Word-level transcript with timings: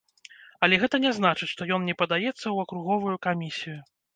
Але 0.67 0.79
гэта 0.83 0.99
не 1.03 1.11
значыць, 1.17 1.51
што 1.53 1.67
ён 1.77 1.87
не 1.91 1.95
падаецца 2.01 2.33
ў 2.33 2.57
акруговую 2.67 3.17
камісію. 3.29 3.79